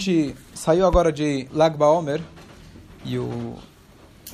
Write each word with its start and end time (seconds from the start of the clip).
gente 0.00 0.34
saiu 0.54 0.86
agora 0.86 1.12
de 1.12 1.48
Lag 1.52 1.78
BaOmer 1.78 2.20
e 3.04 3.16
o 3.16 3.56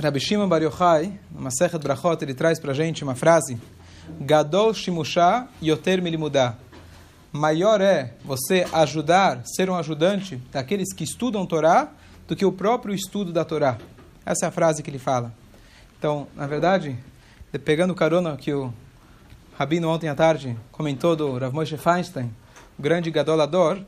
Rabbi 0.02 0.18
Shimon 0.18 0.48
Bar 0.48 0.62
Yochai, 0.62 1.20
no 1.30 1.42
Masechet 1.42 1.78
Brachot, 1.78 2.16
ele 2.22 2.32
traz 2.34 2.58
para 2.58 2.72
a 2.72 2.74
gente 2.74 3.04
uma 3.04 3.14
frase 3.14 3.56
Gadol 4.20 4.72
Shimusha 4.72 5.46
Yoter 5.62 6.02
Milimudá 6.02 6.56
Maior 7.30 7.80
é 7.80 8.14
você 8.24 8.66
ajudar, 8.72 9.42
ser 9.44 9.70
um 9.70 9.76
ajudante 9.76 10.42
daqueles 10.50 10.92
que 10.92 11.04
estudam 11.04 11.46
Torá 11.46 11.92
do 12.26 12.34
que 12.34 12.44
o 12.44 12.50
próprio 12.50 12.92
estudo 12.92 13.32
da 13.32 13.44
Torá. 13.44 13.78
Essa 14.26 14.46
é 14.46 14.48
a 14.48 14.50
frase 14.50 14.82
que 14.82 14.90
ele 14.90 14.98
fala. 14.98 15.32
Então, 15.96 16.26
na 16.34 16.48
verdade, 16.48 16.98
pegando 17.64 17.94
carona 17.94 18.36
que 18.36 18.52
o 18.52 18.72
Rabino 19.56 19.88
ontem 19.88 20.08
à 20.08 20.14
tarde 20.16 20.56
comentou 20.72 21.14
do 21.14 21.38
Rav 21.38 21.54
Moshe 21.54 21.76
Feinstein, 21.76 22.34
o 22.76 22.82
grande 22.82 23.10
gadolador, 23.12 23.80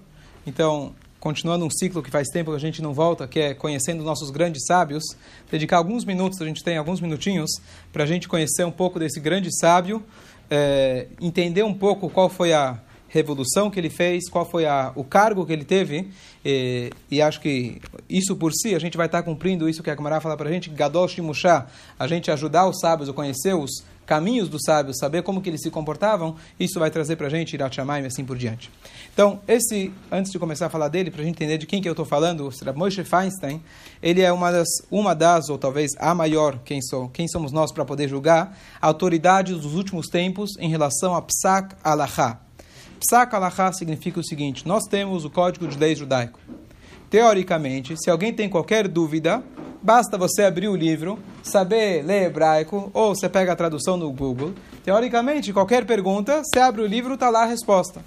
então 0.46 0.94
continuando 1.22 1.64
um 1.64 1.70
ciclo 1.70 2.02
que 2.02 2.10
faz 2.10 2.26
tempo 2.30 2.50
que 2.50 2.56
a 2.56 2.60
gente 2.60 2.82
não 2.82 2.92
volta, 2.92 3.28
que 3.28 3.38
é 3.38 3.54
conhecendo 3.54 4.02
nossos 4.02 4.28
grandes 4.28 4.64
sábios, 4.66 5.04
dedicar 5.48 5.76
alguns 5.76 6.04
minutos, 6.04 6.42
a 6.42 6.44
gente 6.44 6.64
tem 6.64 6.76
alguns 6.76 7.00
minutinhos, 7.00 7.48
para 7.92 8.02
a 8.02 8.06
gente 8.06 8.26
conhecer 8.26 8.64
um 8.64 8.72
pouco 8.72 8.98
desse 8.98 9.20
grande 9.20 9.48
sábio, 9.56 10.02
é, 10.50 11.06
entender 11.20 11.62
um 11.62 11.72
pouco 11.72 12.10
qual 12.10 12.28
foi 12.28 12.52
a 12.52 12.76
revolução 13.12 13.70
que 13.70 13.78
ele 13.78 13.90
fez, 13.90 14.28
qual 14.30 14.48
foi 14.48 14.64
a, 14.64 14.90
o 14.96 15.04
cargo 15.04 15.44
que 15.44 15.52
ele 15.52 15.64
teve, 15.64 16.08
e, 16.42 16.90
e, 17.10 17.20
acho 17.20 17.40
que 17.40 17.80
isso 18.08 18.34
por 18.34 18.52
si, 18.52 18.74
a 18.74 18.78
gente 18.78 18.96
vai 18.96 19.06
estar 19.06 19.22
cumprindo 19.22 19.68
isso 19.68 19.82
que 19.82 19.90
a 19.90 19.94
Camará 19.94 20.18
fala 20.18 20.36
para 20.36 20.48
a 20.48 20.52
gente, 20.52 20.70
Gadol 20.70 21.06
Shimushá, 21.06 21.66
a 21.98 22.06
gente 22.08 22.30
ajudar 22.30 22.66
os 22.66 22.80
sábios 22.80 23.10
a 23.10 23.12
conhecer 23.12 23.54
os 23.54 23.84
caminhos 24.06 24.48
dos 24.48 24.62
sábios, 24.64 24.98
saber 24.98 25.22
como 25.22 25.42
que 25.42 25.50
eles 25.50 25.60
se 25.60 25.70
comportavam, 25.70 26.36
isso 26.58 26.80
vai 26.80 26.90
trazer 26.90 27.16
para 27.16 27.26
a 27.26 27.30
gente 27.30 27.52
Irat 27.52 27.76
Shamayim 27.76 28.04
e 28.04 28.06
assim 28.06 28.24
por 28.24 28.36
diante. 28.36 28.70
Então, 29.12 29.40
esse, 29.46 29.92
antes 30.10 30.32
de 30.32 30.38
começar 30.38 30.66
a 30.66 30.70
falar 30.70 30.88
dele, 30.88 31.10
para 31.10 31.20
a 31.20 31.24
gente 31.24 31.36
entender 31.36 31.58
de 31.58 31.66
quem 31.66 31.82
que 31.82 31.88
eu 31.88 31.92
estou 31.92 32.06
falando, 32.06 32.48
o 32.48 32.78
Moshe 32.78 33.04
Feinstein, 33.04 33.62
ele 34.02 34.22
é 34.22 34.32
uma 34.32 34.50
das, 34.50 34.68
uma 34.90 35.14
das, 35.14 35.50
ou 35.50 35.58
talvez 35.58 35.92
a 35.98 36.14
maior, 36.14 36.58
quem, 36.64 36.80
sou, 36.80 37.08
quem 37.10 37.28
somos 37.28 37.52
nós 37.52 37.70
para 37.72 37.84
poder 37.84 38.08
julgar, 38.08 38.58
autoridades 38.80 39.60
dos 39.60 39.74
últimos 39.74 40.08
tempos 40.08 40.56
em 40.58 40.70
relação 40.70 41.14
a 41.14 41.22
Psak 41.22 41.76
Alachá. 41.84 42.40
Psak 43.02 43.34
significa 43.76 44.20
o 44.20 44.24
seguinte, 44.24 44.66
nós 44.66 44.84
temos 44.84 45.24
o 45.24 45.30
Código 45.30 45.66
de 45.66 45.76
Leis 45.76 45.98
Judaico. 45.98 46.38
Teoricamente, 47.10 47.96
se 47.96 48.08
alguém 48.08 48.32
tem 48.32 48.48
qualquer 48.48 48.86
dúvida, 48.86 49.42
basta 49.82 50.16
você 50.16 50.44
abrir 50.44 50.68
o 50.68 50.76
livro, 50.76 51.18
saber 51.42 52.04
ler 52.04 52.26
hebraico, 52.26 52.90
ou 52.94 53.14
você 53.14 53.28
pega 53.28 53.52
a 53.52 53.56
tradução 53.56 53.96
no 53.96 54.10
Google. 54.12 54.54
Teoricamente, 54.84 55.52
qualquer 55.52 55.84
pergunta, 55.84 56.42
você 56.44 56.60
abre 56.60 56.80
o 56.80 56.86
livro, 56.86 57.14
está 57.14 57.28
lá 57.28 57.42
a 57.42 57.46
resposta. 57.46 58.04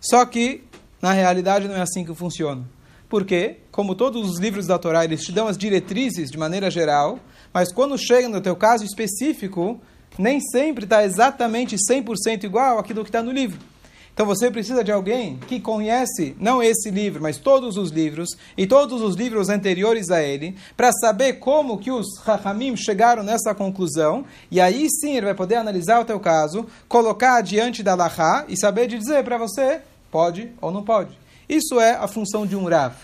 Só 0.00 0.24
que, 0.26 0.64
na 1.00 1.12
realidade, 1.12 1.68
não 1.68 1.76
é 1.76 1.80
assim 1.80 2.04
que 2.04 2.12
funciona. 2.12 2.64
Porque, 3.08 3.58
como 3.70 3.94
todos 3.94 4.28
os 4.28 4.40
livros 4.40 4.66
da 4.66 4.76
Torá, 4.76 5.04
eles 5.04 5.22
te 5.22 5.30
dão 5.30 5.46
as 5.46 5.56
diretrizes 5.56 6.30
de 6.30 6.36
maneira 6.36 6.68
geral, 6.68 7.20
mas 7.54 7.72
quando 7.72 7.96
chega 7.96 8.28
no 8.28 8.40
teu 8.40 8.56
caso 8.56 8.84
específico, 8.84 9.80
nem 10.18 10.40
sempre 10.40 10.84
está 10.84 11.04
exatamente 11.04 11.76
100% 11.76 12.44
igual 12.44 12.78
aquilo 12.78 13.04
que 13.04 13.08
está 13.08 13.22
no 13.22 13.30
livro. 13.30 13.71
Então 14.14 14.26
você 14.26 14.50
precisa 14.50 14.84
de 14.84 14.92
alguém 14.92 15.38
que 15.48 15.58
conhece 15.58 16.36
não 16.38 16.62
esse 16.62 16.90
livro, 16.90 17.22
mas 17.22 17.38
todos 17.38 17.78
os 17.78 17.90
livros 17.90 18.28
e 18.56 18.66
todos 18.66 19.00
os 19.00 19.16
livros 19.16 19.48
anteriores 19.48 20.10
a 20.10 20.22
ele, 20.22 20.54
para 20.76 20.92
saber 20.92 21.34
como 21.34 21.78
que 21.78 21.90
os 21.90 22.18
Rahamim 22.18 22.76
chegaram 22.76 23.22
nessa 23.22 23.54
conclusão, 23.54 24.24
e 24.50 24.60
aí 24.60 24.86
sim 24.90 25.16
ele 25.16 25.26
vai 25.26 25.34
poder 25.34 25.56
analisar 25.56 26.00
o 26.00 26.04
teu 26.04 26.20
caso, 26.20 26.66
colocar 26.88 27.40
diante 27.40 27.82
da 27.82 27.94
Lahá 27.94 28.44
e 28.48 28.56
saber 28.56 28.86
de 28.86 28.98
dizer 28.98 29.24
para 29.24 29.38
você 29.38 29.80
pode 30.10 30.52
ou 30.60 30.70
não 30.70 30.82
pode. 30.82 31.18
Isso 31.48 31.80
é 31.80 31.94
a 31.94 32.06
função 32.06 32.46
de 32.46 32.54
um 32.54 32.68
Rav. 32.68 32.94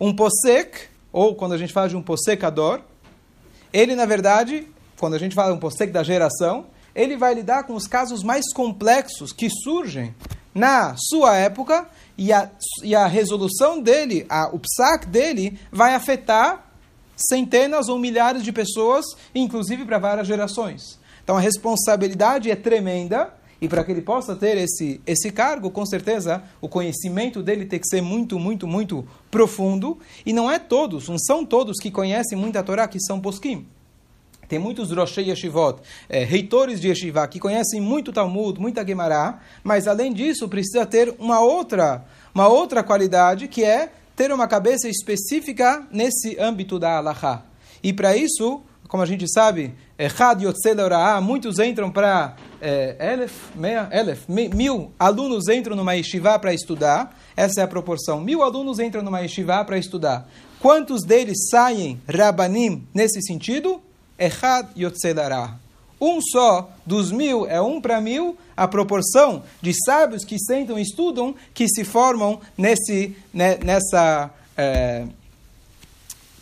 Um 0.00 0.14
posek, 0.14 0.88
ou 1.12 1.34
quando 1.34 1.54
a 1.54 1.58
gente 1.58 1.72
fala 1.72 1.88
de 1.88 1.96
um 1.96 2.02
posekador, 2.02 2.80
ele 3.72 3.96
na 3.96 4.06
verdade, 4.06 4.68
quando 4.98 5.14
a 5.14 5.18
gente 5.18 5.34
fala 5.34 5.50
de 5.50 5.56
um 5.56 5.60
posek 5.60 5.92
da 5.92 6.04
geração, 6.04 6.66
ele 6.98 7.16
vai 7.16 7.32
lidar 7.32 7.62
com 7.62 7.74
os 7.74 7.86
casos 7.86 8.24
mais 8.24 8.52
complexos 8.52 9.32
que 9.32 9.48
surgem 9.48 10.12
na 10.52 10.96
sua 10.98 11.36
época 11.36 11.88
e 12.18 12.32
a, 12.32 12.50
e 12.82 12.92
a 12.92 13.06
resolução 13.06 13.80
dele, 13.80 14.26
a, 14.28 14.48
o 14.48 14.58
psac 14.58 15.06
dele, 15.06 15.56
vai 15.70 15.94
afetar 15.94 16.66
centenas 17.16 17.88
ou 17.88 18.00
milhares 18.00 18.42
de 18.42 18.50
pessoas, 18.50 19.04
inclusive 19.32 19.84
para 19.84 19.98
várias 19.98 20.26
gerações. 20.26 20.98
Então 21.22 21.36
a 21.36 21.40
responsabilidade 21.40 22.50
é 22.50 22.56
tremenda 22.56 23.32
e 23.60 23.68
para 23.68 23.84
que 23.84 23.92
ele 23.92 24.02
possa 24.02 24.34
ter 24.34 24.56
esse, 24.56 25.00
esse 25.06 25.30
cargo, 25.30 25.70
com 25.70 25.86
certeza, 25.86 26.42
o 26.60 26.68
conhecimento 26.68 27.44
dele 27.44 27.64
tem 27.64 27.78
que 27.78 27.86
ser 27.86 28.00
muito, 28.00 28.40
muito, 28.40 28.66
muito 28.66 29.06
profundo. 29.30 29.98
E 30.26 30.32
não 30.32 30.50
é 30.50 30.58
todos, 30.58 31.08
não 31.08 31.18
são 31.18 31.44
todos 31.44 31.78
que 31.78 31.92
conhecem 31.92 32.36
muito 32.36 32.56
a 32.56 32.62
Torá 32.62 32.88
que 32.88 33.00
são 33.00 33.20
poskim. 33.20 33.66
Tem 34.48 34.58
muitos 34.58 34.90
Roshei 34.90 35.28
Yeshivot, 35.28 35.80
é, 36.08 36.24
reitores 36.24 36.80
de 36.80 36.88
Yeshiva, 36.88 37.28
que 37.28 37.38
conhecem 37.38 37.80
muito 37.80 38.12
Talmud, 38.12 38.58
muita 38.58 38.86
Gemara, 38.86 39.38
mas 39.62 39.86
além 39.86 40.12
disso 40.12 40.48
precisa 40.48 40.86
ter 40.86 41.14
uma 41.18 41.40
outra, 41.40 42.04
uma 42.34 42.48
outra 42.48 42.82
qualidade, 42.82 43.46
que 43.46 43.62
é 43.62 43.90
ter 44.16 44.32
uma 44.32 44.48
cabeça 44.48 44.88
específica 44.88 45.86
nesse 45.92 46.40
âmbito 46.40 46.78
da 46.78 46.96
Halachá. 46.96 47.42
E 47.82 47.92
para 47.92 48.16
isso, 48.16 48.62
como 48.88 49.02
a 49.02 49.06
gente 49.06 49.30
sabe, 49.30 49.74
Had 49.98 50.40
muitos 51.22 51.58
entram 51.58 51.90
para 51.90 52.34
é, 52.60 52.96
elef, 53.12 53.34
meia, 53.54 53.88
elef, 53.92 54.26
mil 54.28 54.92
alunos 54.98 55.46
entram 55.48 55.76
numa 55.76 55.92
yeshiva 55.92 56.38
para 56.38 56.54
estudar, 56.54 57.16
essa 57.36 57.60
é 57.60 57.64
a 57.64 57.68
proporção. 57.68 58.18
Mil 58.20 58.42
alunos 58.42 58.78
entram 58.78 59.02
numa 59.02 59.20
yeshiva 59.20 59.62
para 59.64 59.76
estudar. 59.76 60.26
Quantos 60.58 61.04
deles 61.04 61.48
saem 61.50 62.00
rabanim 62.08 62.88
nesse 62.94 63.20
sentido? 63.22 63.82
Echad 64.18 64.68
Yotzedará. 64.76 65.56
Um 66.00 66.20
só 66.20 66.70
dos 66.86 67.10
mil 67.10 67.46
é 67.46 67.60
um 67.60 67.80
para 67.80 68.00
mil, 68.00 68.36
a 68.56 68.68
proporção 68.68 69.42
de 69.60 69.72
sábios 69.84 70.24
que 70.24 70.38
sentam 70.38 70.78
e 70.78 70.82
estudam, 70.82 71.34
que 71.52 71.68
se 71.68 71.84
formam 71.84 72.40
nesse, 72.56 73.16
né, 73.34 73.58
nessa, 73.64 74.30
é, 74.56 75.06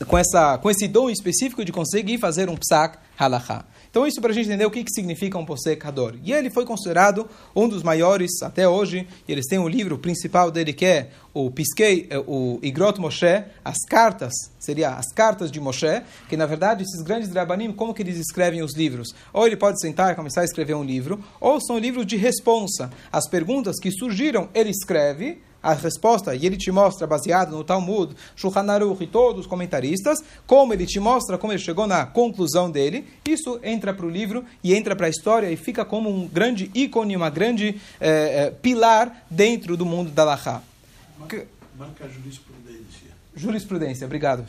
com, 0.07 0.19
essa, 0.19 0.59
com 0.59 0.71
esse 0.71 0.87
dom 0.87 1.09
específico 1.09 1.65
de 1.65 1.73
conseguir 1.73 2.19
fazer 2.19 2.51
um 2.51 2.57
psak 2.57 2.99
halachá. 3.19 3.65
Então, 3.97 4.07
isso 4.07 4.21
para 4.21 4.31
a 4.31 4.35
gente 4.35 4.45
entender 4.45 4.67
o 4.67 4.71
que, 4.71 4.85
que 4.85 4.91
significa 4.91 5.39
um 5.39 5.47
posecador. 5.47 6.17
E 6.23 6.31
ele 6.31 6.51
foi 6.51 6.67
considerado 6.67 7.27
um 7.55 7.67
dos 7.67 7.83
maiores 7.83 8.43
até 8.43 8.69
hoje. 8.69 9.09
E 9.27 9.33
eles 9.33 9.47
têm 9.47 9.59
um 9.59 9.67
livro 9.67 9.97
principal 9.97 10.51
dele 10.51 10.75
que 10.75 10.85
é 10.85 11.09
o 11.33 11.51
Piskei, 11.51 12.07
é, 12.11 12.19
o 12.19 12.59
Igrot 12.61 13.01
Moshe, 13.01 13.45
as 13.65 13.79
cartas, 13.89 14.35
seria 14.61 14.91
as 14.91 15.11
cartas 15.15 15.51
de 15.51 15.59
Moshe, 15.61 16.03
que 16.29 16.37
na 16.37 16.45
verdade 16.45 16.83
esses 16.83 17.01
grandes 17.01 17.31
drabanim, 17.31 17.73
como 17.73 17.95
que 17.95 18.03
eles 18.03 18.19
escrevem 18.19 18.63
os 18.63 18.75
livros? 18.75 19.15
Ou 19.33 19.47
ele 19.47 19.57
pode 19.57 19.81
sentar 19.81 20.13
e 20.13 20.15
começar 20.15 20.43
a 20.43 20.45
escrever 20.45 20.75
um 20.75 20.85
livro, 20.85 21.25
ou 21.41 21.59
são 21.59 21.79
livros 21.79 22.05
de 22.05 22.19
responsa. 22.19 22.91
As 23.11 23.27
perguntas 23.27 23.77
que 23.81 23.91
surgiram, 23.91 24.51
ele 24.53 24.69
escreve, 24.69 25.41
a 25.67 25.75
resposta 25.75 26.33
e 26.35 26.47
ele 26.47 26.57
te 26.57 26.71
mostra, 26.71 27.07
baseado 27.07 27.51
no 27.51 27.65
Talmud, 27.65 28.15
Shulchan 28.37 28.71
Aruch 28.71 29.03
e 29.03 29.07
todos 29.07 29.41
os 29.41 29.47
comentaristas, 29.47 30.23
como 30.47 30.73
ele 30.73 30.87
te 30.87 31.01
mostra 31.01 31.37
como 31.37 31.53
ele 31.53 31.61
chegou 31.61 31.89
na 31.89 32.07
conclusão 32.07 32.71
dele. 32.71 33.05
Isso 33.27 33.59
entra 33.65 33.93
para 33.93 34.07
o 34.07 34.09
livro 34.09 34.45
e 34.63 34.75
entra 34.75 34.95
para 34.95 35.07
a 35.07 35.11
história 35.11 35.51
e 35.51 35.57
fica 35.57 35.85
como 35.85 36.09
um 36.09 36.29
grande 36.29 36.71
ícone, 36.73 37.17
uma 37.17 37.31
grande 37.31 37.81
é, 38.01 38.45
é, 38.45 38.51
pilar 38.51 39.27
dentro 39.29 39.77
do 39.77 39.85
mundo 39.85 40.11
da 40.13 40.23
Laha. 40.23 40.63
Marca, 41.19 41.47
marca 41.77 42.09
jurisprudência. 42.09 43.11
Jurisprudência, 43.35 44.07
obrigado. 44.07 44.47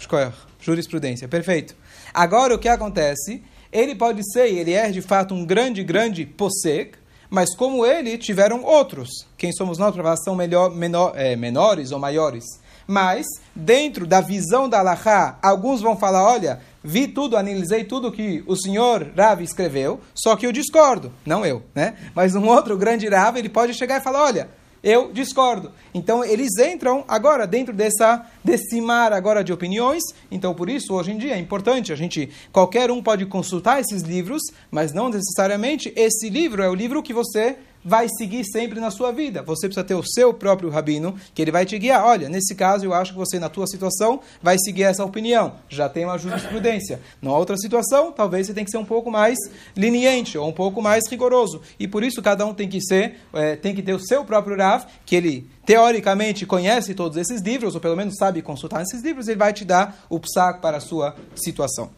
Jurisprudência, 0.61 1.28
perfeito. 1.28 1.75
Agora 2.13 2.53
o 2.53 2.59
que 2.59 2.69
acontece? 2.69 3.44
Ele 3.72 3.95
pode 3.95 4.22
ser, 4.31 4.47
ele 4.53 4.73
é 4.73 4.91
de 4.91 5.01
fato 5.01 5.34
um 5.34 5.45
grande, 5.45 5.84
grande 5.84 6.25
posek, 6.25 6.97
mas 7.30 7.56
como 7.56 7.86
ele, 7.86 8.18
tiveram 8.18 8.64
outros. 8.64 9.10
Quem 9.38 9.52
somos 9.52 9.78
nós 9.78 9.94
para 9.94 10.04
falar 10.04 10.18
são 10.18 10.36
melhor, 10.36 10.72
menor, 10.74 11.14
é, 11.16 11.36
menores 11.36 11.92
ou 11.92 12.00
maiores. 12.00 12.44
Mas, 12.88 13.26
dentro 13.54 14.08
da 14.08 14.22
visão 14.22 14.70
da 14.70 14.79
Allahá, 14.79 15.38
alguns 15.41 15.82
vão 15.82 15.97
falar, 15.97 16.24
olha, 16.24 16.62
vi 16.82 17.06
tudo, 17.06 17.35
analisei 17.35 17.84
tudo 17.84 18.12
que 18.12 18.44
o 18.47 18.56
senhor 18.56 19.12
Rav 19.16 19.41
escreveu, 19.41 20.00
só 20.16 20.38
que 20.38 20.47
eu 20.47 20.53
discordo. 20.53 21.12
Não 21.26 21.46
eu, 21.46 21.64
né? 21.76 21.96
Mas 22.16 22.34
um 22.34 22.47
outro 22.47 22.78
grande 22.78 23.09
Rav, 23.09 23.38
ele 23.38 23.50
pode 23.50 23.73
chegar 23.73 24.00
e 24.00 24.03
falar, 24.03 24.23
olha, 24.23 24.50
eu 24.84 25.12
discordo. 25.12 25.72
Então 25.94 26.24
eles 26.24 26.58
entram 26.58 27.03
agora 27.08 27.46
dentro 27.46 27.74
dessa 27.74 28.26
desse 28.44 28.79
mar 28.82 29.12
agora 29.14 29.44
de 29.44 29.52
opiniões. 29.52 30.03
Então 30.32 30.53
por 30.53 30.70
isso 30.70 30.94
hoje 30.94 31.12
em 31.12 31.18
dia 31.18 31.35
é 31.35 31.40
importante 31.40 31.91
a 31.91 31.96
gente 31.96 32.29
qualquer 32.52 32.91
um 32.91 33.02
pode 33.02 33.26
consultar 33.26 33.79
esses 33.79 34.03
livros, 34.03 34.41
mas 34.72 34.94
não 34.94 35.09
necessariamente 35.09 35.91
esse 35.96 36.29
livro 36.29 36.62
é 36.62 36.70
o 36.70 36.76
livro 36.76 37.03
que 37.03 37.14
você 37.14 37.58
vai 37.87 38.09
seguir 38.09 38.43
sempre 38.43 38.81
na 38.81 38.91
sua 38.91 39.13
vida. 39.13 39.41
Você 39.43 39.66
precisa 39.66 39.81
ter 39.81 39.95
o 39.95 40.03
seu 40.03 40.34
próprio 40.34 40.69
rabino, 40.69 41.16
que 41.34 41.41
ele 41.41 41.51
vai 41.51 41.66
te 41.66 41.79
guiar. 41.79 42.03
Olha, 42.03 42.28
nesse 42.28 42.53
caso, 42.53 42.84
eu 42.84 42.93
acho 42.93 43.13
que 43.13 43.17
você, 43.17 43.39
na 43.39 43.47
tua 43.47 43.66
situação, 43.66 44.19
vai 44.43 44.57
seguir 44.59 44.84
essa 44.84 45.05
opinião. 45.05 45.53
Já 45.69 45.87
tem 45.87 46.03
uma 46.03 46.17
jurisprudência. 46.17 46.99
Numa 47.22 47.37
outra 47.37 47.55
situação, 47.55 48.11
talvez 48.11 48.45
você 48.45 48.53
tenha 48.53 48.66
que 48.66 48.72
ser 48.72 48.78
um 48.78 48.84
pouco 48.84 49.09
mais 49.09 49.37
leniente 49.73 50.37
ou 50.37 50.49
um 50.49 50.51
pouco 50.51 50.81
mais 50.81 51.07
rigoroso. 51.09 51.61
E 51.79 51.87
por 51.87 52.03
isso, 52.03 52.22
cada 52.22 52.45
um 52.45 52.53
tem 52.53 52.67
que 52.67 52.81
ser, 52.81 53.22
é, 53.34 53.55
tem 53.55 53.73
que 53.73 53.81
ter 53.81 53.93
o 53.93 54.05
seu 54.05 54.25
próprio 54.25 54.57
Rav, 54.57 54.84
que 55.05 55.16
ele 55.16 55.49
teoricamente 55.66 56.45
conhece 56.45 56.93
todos 56.93 57.17
esses 57.17 57.39
livros, 57.41 57.73
ou 57.73 57.79
pelo 57.79 57.95
menos 57.95 58.16
sabe 58.17 58.41
consultar 58.41 58.81
esses 58.81 59.01
livros, 59.01 59.29
ele 59.29 59.39
vai 59.39 59.53
te 59.53 59.63
dar 59.63 60.05
o 60.09 60.19
psak 60.19 60.59
para 60.59 60.75
a 60.75 60.81
sua 60.81 61.16
situação. 61.35 61.89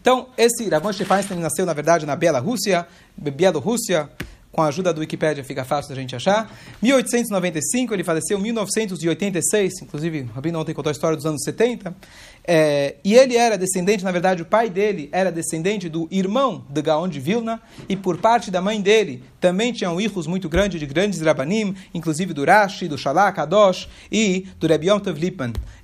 Então, 0.00 0.28
esse 0.38 0.68
Rav 0.68 0.84
Moshe 0.84 1.04
nasceu, 1.40 1.66
na 1.66 1.72
verdade, 1.72 2.06
na 2.06 2.14
Bielorrússia, 2.14 2.86
Bielorrússia, 3.16 4.08
com 4.56 4.62
a 4.62 4.68
ajuda 4.68 4.90
do 4.90 5.00
Wikipedia 5.00 5.44
fica 5.44 5.66
fácil 5.66 5.94
da 5.94 6.00
gente 6.00 6.16
achar. 6.16 6.50
1895, 6.80 7.92
ele 7.92 8.02
faleceu 8.02 8.38
em 8.38 8.42
1986, 8.42 9.82
inclusive 9.82 10.22
o 10.22 10.34
Rabino 10.34 10.58
ontem 10.58 10.72
contou 10.72 10.88
a 10.88 10.92
história 10.92 11.14
dos 11.14 11.26
anos 11.26 11.42
70. 11.44 11.94
É, 12.42 12.94
e 13.04 13.14
ele 13.14 13.36
era 13.36 13.58
descendente, 13.58 14.02
na 14.02 14.10
verdade, 14.10 14.40
o 14.40 14.46
pai 14.46 14.70
dele 14.70 15.10
era 15.12 15.30
descendente 15.30 15.90
do 15.90 16.08
irmão 16.10 16.64
de 16.70 16.80
Gaon 16.80 17.06
de 17.06 17.20
Vilna, 17.20 17.60
e 17.86 17.94
por 17.94 18.16
parte 18.16 18.50
da 18.50 18.62
mãe 18.62 18.80
dele 18.80 19.22
também 19.38 19.74
tinham 19.74 20.00
hijos 20.00 20.26
muito 20.26 20.48
grandes 20.48 20.80
de 20.80 20.86
grandes 20.86 21.20
Rabanim, 21.20 21.76
inclusive 21.92 22.32
do 22.32 22.42
Rashi, 22.42 22.88
do 22.88 22.96
Shalak, 22.96 23.36
Kadosh 23.36 23.90
e 24.10 24.46
do 24.58 24.66
Rebbe 24.66 24.88
Yom 24.88 25.00
Tov. 25.00 25.20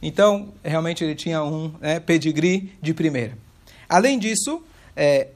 Então, 0.00 0.48
realmente 0.64 1.04
ele 1.04 1.14
tinha 1.14 1.44
um 1.44 1.74
né, 1.78 2.00
pedigree 2.00 2.72
de 2.80 2.94
primeira. 2.94 3.36
Além 3.86 4.18
disso, 4.18 4.62
é, 4.96 5.28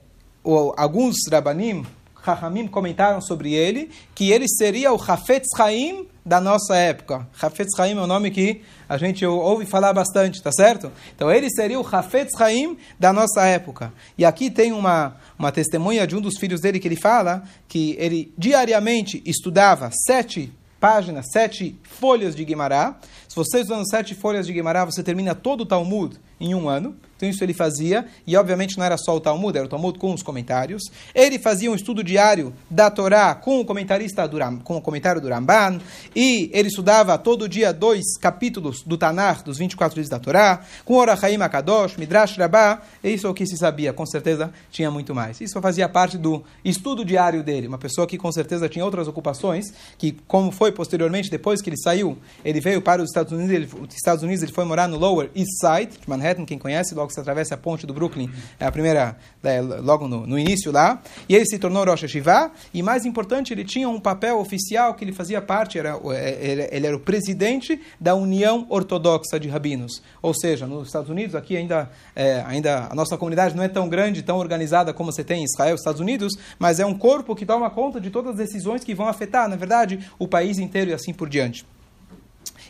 o, 0.42 0.72
alguns 0.74 1.16
Rabanim, 1.30 1.84
Chachamim 2.26 2.66
comentaram 2.66 3.20
sobre 3.20 3.54
ele, 3.54 3.90
que 4.14 4.32
ele 4.32 4.48
seria 4.48 4.92
o 4.92 5.00
Hafetz 5.00 5.46
Chaim 5.56 6.08
da 6.24 6.40
nossa 6.40 6.74
época. 6.76 7.26
Hafetz 7.40 7.70
Chaim 7.76 7.96
é 7.96 8.00
um 8.00 8.06
nome 8.06 8.32
que 8.32 8.62
a 8.88 8.98
gente 8.98 9.24
ouve 9.24 9.64
falar 9.64 9.92
bastante, 9.92 10.42
tá 10.42 10.50
certo? 10.50 10.90
Então 11.14 11.30
ele 11.30 11.48
seria 11.48 11.78
o 11.78 11.86
Hafetz 11.86 12.32
Chaim 12.36 12.76
da 12.98 13.12
nossa 13.12 13.44
época. 13.46 13.92
E 14.18 14.24
aqui 14.24 14.50
tem 14.50 14.72
uma, 14.72 15.16
uma 15.38 15.52
testemunha 15.52 16.04
de 16.06 16.16
um 16.16 16.20
dos 16.20 16.36
filhos 16.38 16.60
dele 16.60 16.80
que 16.80 16.88
ele 16.88 17.00
fala 17.00 17.44
que 17.68 17.94
ele 17.98 18.34
diariamente 18.36 19.22
estudava 19.24 19.90
sete 20.06 20.52
páginas, 20.80 21.26
sete 21.32 21.78
folhas 21.84 22.34
de 22.34 22.44
Guimará. 22.44 22.96
Se 23.28 23.36
você 23.36 23.60
estudando 23.60 23.88
sete 23.88 24.14
folhas 24.14 24.46
de 24.46 24.52
Guimará, 24.52 24.84
você 24.84 25.02
termina 25.02 25.34
todo 25.34 25.60
o 25.60 25.66
Talmud 25.66 26.18
em 26.40 26.54
um 26.54 26.68
ano. 26.68 26.96
Então 27.16 27.28
isso 27.28 27.42
ele 27.42 27.54
fazia, 27.54 28.06
e 28.26 28.36
obviamente 28.36 28.76
não 28.76 28.84
era 28.84 28.96
só 28.96 29.16
o 29.16 29.20
Talmud, 29.20 29.56
era 29.56 29.66
o 29.66 29.70
Talmud 29.70 29.98
com 29.98 30.12
os 30.12 30.22
comentários. 30.22 30.82
Ele 31.14 31.38
fazia 31.38 31.70
um 31.70 31.74
estudo 31.74 32.04
diário 32.04 32.52
da 32.70 32.90
Torá 32.90 33.34
com 33.34 33.60
o 33.60 33.64
comentarista 33.64 34.26
do 34.28 34.36
com 34.62 34.76
o 34.76 34.82
comentário 34.82 35.20
do 35.20 35.28
Ramban, 35.28 35.80
e 36.14 36.50
ele 36.52 36.68
estudava 36.68 37.16
todo 37.16 37.48
dia 37.48 37.72
dois 37.72 38.04
capítulos 38.20 38.82
do 38.82 38.98
Tanakh, 38.98 39.42
dos 39.42 39.58
24 39.58 39.96
livros 39.96 40.10
da 40.10 40.18
Torá, 40.18 40.60
com 40.84 40.94
Orachaim 40.94 41.40
Akadosh, 41.40 41.96
Midrash 41.96 42.36
Rabbah, 42.36 42.82
isso 43.02 43.26
é 43.26 43.30
o 43.30 43.34
que 43.34 43.46
se 43.46 43.56
sabia, 43.56 43.92
com 43.92 44.04
certeza 44.04 44.52
tinha 44.70 44.90
muito 44.90 45.14
mais. 45.14 45.40
Isso 45.40 45.60
fazia 45.60 45.88
parte 45.88 46.18
do 46.18 46.44
estudo 46.64 47.04
diário 47.04 47.42
dele, 47.42 47.66
uma 47.66 47.78
pessoa 47.78 48.06
que 48.06 48.18
com 48.18 48.30
certeza 48.30 48.68
tinha 48.68 48.84
outras 48.84 49.08
ocupações, 49.08 49.72
que 49.96 50.16
como 50.26 50.50
foi 50.50 50.70
posteriormente, 50.70 51.30
depois 51.30 51.62
que 51.62 51.70
ele 51.70 51.78
saiu, 51.78 52.18
ele 52.44 52.60
veio 52.60 52.82
para 52.82 53.02
os 53.02 53.08
Estados 53.08 53.32
Unidos, 53.32 53.50
ele, 53.50 53.68
Estados 53.94 54.22
Unidos, 54.22 54.42
ele 54.42 54.52
foi 54.52 54.64
morar 54.64 54.86
no 54.86 54.98
Lower 54.98 55.30
East 55.34 55.52
Side, 55.60 55.98
de 55.98 56.08
Manhattan, 56.08 56.44
quem 56.44 56.58
conhece, 56.58 56.94
logo 56.94 57.05
que 57.06 57.14
você 57.14 57.20
atravessa 57.20 57.54
a 57.54 57.58
ponte 57.58 57.86
do 57.86 57.94
Brooklyn, 57.94 58.30
é 58.58 58.66
a 58.66 58.72
primeira, 58.72 59.16
é, 59.42 59.60
logo 59.60 60.08
no, 60.08 60.26
no, 60.26 60.38
início 60.38 60.72
lá, 60.72 61.00
e 61.28 61.34
ele 61.34 61.46
se 61.46 61.58
tornou 61.58 61.84
Rosh 61.84 62.02
Hashivá, 62.02 62.50
e 62.72 62.82
mais 62.82 63.04
importante, 63.04 63.52
ele 63.52 63.64
tinha 63.64 63.88
um 63.88 64.00
papel 64.00 64.38
oficial 64.38 64.94
que 64.94 65.04
ele 65.04 65.12
fazia 65.12 65.40
parte, 65.40 65.78
era, 65.78 65.98
é, 66.12 66.38
ele, 66.40 66.68
ele 66.70 66.86
era 66.86 66.96
o 66.96 67.00
presidente 67.00 67.80
da 68.00 68.14
União 68.14 68.66
Ortodoxa 68.68 69.38
de 69.38 69.48
Rabinos, 69.48 70.02
ou 70.22 70.34
seja, 70.34 70.66
nos 70.66 70.88
Estados 70.88 71.10
Unidos, 71.10 71.34
aqui 71.34 71.56
ainda, 71.56 71.90
é, 72.14 72.42
ainda 72.46 72.88
a 72.90 72.94
nossa 72.94 73.16
comunidade 73.16 73.54
não 73.54 73.62
é 73.62 73.68
tão 73.68 73.88
grande, 73.88 74.22
tão 74.22 74.38
organizada 74.38 74.92
como 74.92 75.12
você 75.12 75.24
tem 75.24 75.42
em 75.42 75.44
Israel, 75.44 75.74
Estados 75.74 76.00
Unidos, 76.00 76.34
mas 76.58 76.80
é 76.80 76.86
um 76.86 76.94
corpo 76.94 77.34
que 77.34 77.46
toma 77.46 77.70
conta 77.70 78.00
de 78.00 78.10
todas 78.10 78.32
as 78.32 78.38
decisões 78.38 78.84
que 78.84 78.94
vão 78.94 79.08
afetar, 79.08 79.48
na 79.48 79.56
verdade, 79.56 80.00
o 80.18 80.26
país 80.26 80.58
inteiro 80.58 80.90
e 80.90 80.94
assim 80.94 81.12
por 81.12 81.28
diante. 81.28 81.64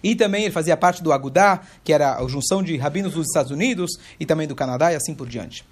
E 0.02 0.14
também 0.14 0.44
ele 0.44 0.52
fazia 0.52 0.76
parte 0.76 1.02
do 1.02 1.12
Agudá, 1.12 1.60
que 1.84 1.93
era 1.93 2.19
a 2.19 2.28
junção 2.28 2.62
de 2.62 2.76
rabinos 2.76 3.14
dos 3.14 3.26
Estados 3.26 3.50
Unidos 3.50 3.93
e 4.19 4.26
também 4.26 4.46
do 4.46 4.54
Canadá 4.54 4.93
e 4.93 4.96
assim 4.96 5.14
por 5.14 5.28
diante. 5.28 5.64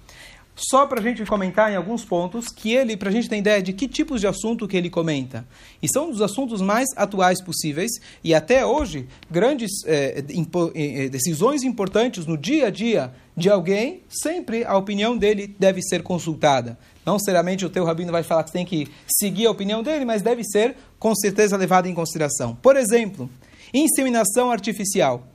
Só 0.55 0.87
para 0.87 1.01
a 1.01 1.03
gente 1.03 1.25
comentar 1.25 1.69
em 1.69 1.75
alguns 1.75 2.05
pontos 2.05 2.47
que 2.47 2.73
ele, 2.73 2.95
para 2.95 3.09
a 3.09 3.11
gente 3.11 3.27
ter 3.27 3.37
ideia 3.37 3.61
de 3.61 3.73
que 3.73 3.89
tipos 3.89 4.21
de 4.21 4.27
assunto 4.27 4.65
que 4.67 4.77
ele 4.77 4.89
comenta. 4.89 5.45
E 5.81 5.87
são 5.91 6.09
dos 6.09 6.21
assuntos 6.21 6.61
mais 6.61 6.87
atuais 6.95 7.43
possíveis 7.43 7.91
e 8.23 8.33
até 8.33 8.65
hoje, 8.65 9.05
grandes 9.29 9.69
eh, 9.85 10.23
impo, 10.29 10.71
eh, 10.73 11.09
decisões 11.09 11.63
importantes 11.63 12.25
no 12.25 12.37
dia 12.37 12.67
a 12.67 12.69
dia 12.69 13.11
de 13.35 13.49
alguém, 13.49 14.01
sempre 14.07 14.63
a 14.63 14.77
opinião 14.77 15.17
dele 15.17 15.53
deve 15.59 15.81
ser 15.81 16.01
consultada. 16.01 16.77
Não 17.05 17.19
seriamente 17.19 17.65
o 17.65 17.69
teu 17.69 17.83
rabino 17.83 18.13
vai 18.13 18.23
falar 18.23 18.45
que 18.45 18.53
tem 18.53 18.65
que 18.65 18.87
seguir 19.07 19.47
a 19.47 19.51
opinião 19.51 19.83
dele, 19.83 20.05
mas 20.05 20.21
deve 20.21 20.43
ser 20.45 20.77
com 20.97 21.13
certeza 21.13 21.57
levada 21.57 21.89
em 21.89 21.93
consideração. 21.93 22.55
Por 22.55 22.77
exemplo, 22.77 23.29
Inseminação 23.73 24.51
artificial. 24.51 25.27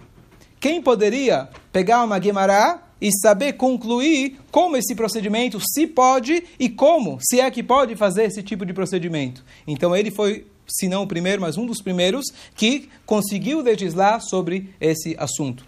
Quem 0.58 0.82
poderia 0.82 1.48
pegar 1.72 2.04
uma 2.04 2.18
Guemará 2.18 2.82
e 3.00 3.10
saber 3.12 3.54
concluir 3.54 4.38
como 4.50 4.76
esse 4.76 4.94
procedimento 4.94 5.58
se 5.72 5.86
pode 5.86 6.44
e 6.58 6.68
como, 6.68 7.18
se 7.20 7.40
é 7.40 7.50
que 7.50 7.62
pode 7.62 7.96
fazer 7.96 8.24
esse 8.24 8.42
tipo 8.42 8.66
de 8.66 8.74
procedimento. 8.74 9.42
Então 9.66 9.96
ele 9.96 10.10
foi, 10.10 10.46
se 10.68 10.86
não 10.86 11.04
o 11.04 11.06
primeiro, 11.06 11.40
mas 11.40 11.56
um 11.56 11.64
dos 11.64 11.80
primeiros 11.80 12.26
que 12.54 12.90
conseguiu 13.06 13.62
legislar 13.62 14.20
sobre 14.20 14.68
esse 14.78 15.16
assunto. 15.18 15.64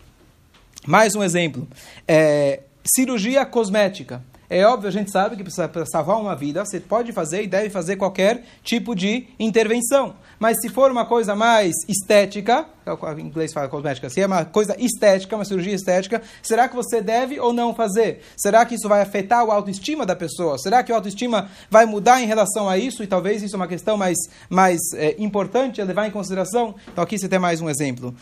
Mais 0.87 1.15
um 1.15 1.23
exemplo: 1.23 1.67
é, 2.07 2.61
cirurgia 2.85 3.47
cosmética. 3.47 4.23
É 4.55 4.67
óbvio, 4.67 4.87
a 4.87 4.93
gente 4.93 5.11
sabe 5.11 5.35
que 5.35 5.43
para 5.43 5.87
salvar 5.87 6.21
uma 6.21 6.37
vida, 6.37 6.63
você 6.63 6.79
pode 6.79 7.11
fazer 7.11 7.43
e 7.43 7.47
deve 7.47 7.71
fazer 7.71 7.97
qualquer 7.97 8.45
tipo 8.63 8.95
de 8.95 9.27
intervenção. 9.41 10.15
Mas 10.39 10.61
se 10.61 10.69
for 10.69 10.91
uma 10.91 11.07
coisa 11.07 11.35
mais 11.35 11.73
estética, 11.89 12.67
é 12.85 12.91
em 13.19 13.25
inglês 13.25 13.51
fala 13.51 13.67
cosmética, 13.67 14.11
se 14.11 14.21
é 14.21 14.27
uma 14.27 14.45
coisa 14.45 14.77
estética, 14.79 15.37
uma 15.37 15.47
cirurgia 15.47 15.73
estética, 15.73 16.21
será 16.43 16.69
que 16.69 16.77
você 16.77 17.01
deve 17.01 17.41
ou 17.41 17.55
não 17.55 17.75
fazer? 17.75 18.21
Será 18.37 18.67
que 18.67 18.75
isso 18.75 18.91
vai 18.91 19.01
afetar 19.01 19.39
a 19.39 19.55
autoestima 19.55 20.05
da 20.05 20.15
pessoa? 20.15 20.59
Será 20.59 20.83
que 20.83 20.93
a 20.93 20.97
autoestima 20.97 21.49
vai 21.71 21.87
mudar 21.87 22.21
em 22.21 22.27
relação 22.27 22.69
a 22.69 22.77
isso? 22.77 23.03
E 23.03 23.07
talvez 23.07 23.43
isso 23.43 23.57
é 23.57 23.59
uma 23.59 23.67
questão 23.67 23.97
mais, 23.97 24.19
mais 24.51 24.79
é, 24.93 25.15
importante 25.19 25.81
a 25.81 25.85
levar 25.87 26.07
em 26.07 26.11
consideração? 26.11 26.75
Então 26.93 27.03
aqui 27.03 27.19
você 27.19 27.27
tem 27.27 27.39
mais 27.39 27.63
um 27.63 27.71
exemplo 27.71 28.15